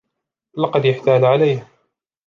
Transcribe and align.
لقد 0.57 0.85
إحتال 0.85 1.25
عليه. 1.25 1.67